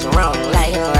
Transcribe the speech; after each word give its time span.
is 0.00 0.06
wrong 0.16 0.34
like 0.52 0.99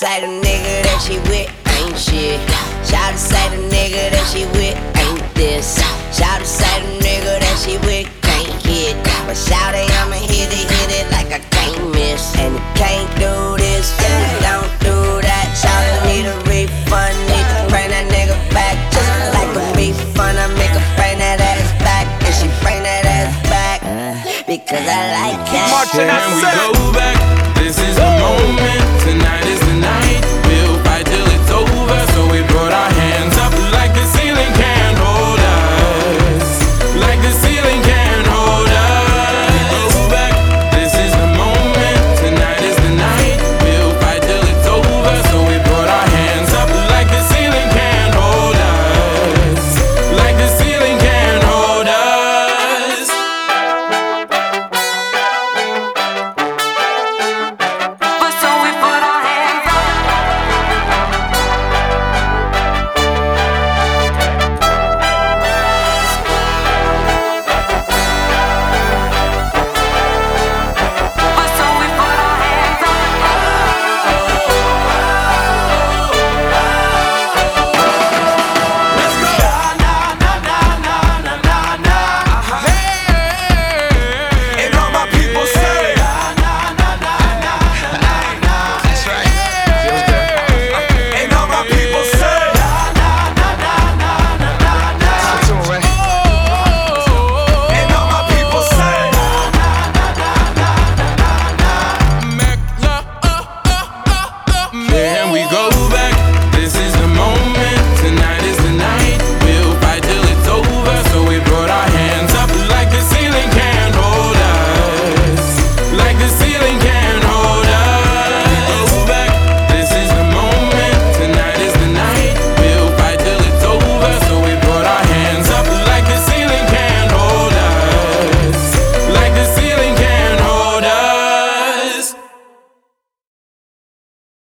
say 0.00 0.24
the 0.24 0.32
nigga 0.32 0.80
that 0.88 0.96
she 1.04 1.20
with 1.28 1.44
ain't 1.76 1.92
shit. 1.92 2.40
Shout 2.88 3.12
to 3.12 3.20
say 3.20 3.44
the 3.52 3.60
nigga 3.68 4.08
that 4.08 4.24
she 4.32 4.48
with 4.56 4.72
ain't 4.96 5.20
this. 5.36 5.76
Shout 6.16 6.40
to 6.40 6.48
say 6.48 6.72
the 6.80 7.04
nigga 7.04 7.36
that 7.36 7.56
she 7.60 7.76
with 7.84 8.08
can't 8.24 8.48
hit. 8.64 8.96
But 9.28 9.36
shout 9.36 9.76
it, 9.76 9.84
I'ma 10.00 10.16
hit 10.16 10.48
it, 10.56 10.64
hit 10.72 11.04
it 11.04 11.06
like 11.12 11.28
I 11.28 11.44
can't 11.52 11.92
miss. 11.92 12.32
And 12.40 12.56
you 12.56 12.64
can't 12.80 13.12
do 13.20 13.60
this, 13.60 13.92
and 14.00 14.16
you 14.24 14.40
don't 14.40 14.72
do 14.80 14.96
that. 15.20 15.52
Shout 15.52 15.84
it, 15.84 16.00
need 16.08 16.24
a 16.24 16.36
refund, 16.48 17.12
need 17.28 17.46
to 17.52 17.60
bring 17.68 17.92
that 17.92 18.08
nigga 18.08 18.40
back. 18.56 18.80
Just 18.96 19.36
like 19.36 19.52
a 19.52 19.64
refund, 19.76 20.40
I 20.40 20.48
make 20.56 20.72
her 20.72 20.86
bring 20.96 21.20
that 21.20 21.44
ass 21.44 21.76
back. 21.84 22.08
And 22.24 22.32
she 22.40 22.48
bring 22.64 22.80
that 22.88 23.04
ass 23.04 23.36
back. 23.52 23.84
Uh. 23.84 24.16
Because 24.48 24.80
I 24.80 25.28
like 25.28 25.44
that. 25.52 25.68
Marching, 25.68 26.08
I 26.08 26.72
go 26.72 26.92
back. 26.96 27.09